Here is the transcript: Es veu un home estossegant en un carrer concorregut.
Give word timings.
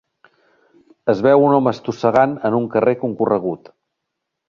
Es 1.13 1.21
veu 1.27 1.45
un 1.51 1.53
home 1.59 1.75
estossegant 1.75 2.35
en 2.51 2.59
un 2.63 2.69
carrer 2.77 2.99
concorregut. 3.07 3.75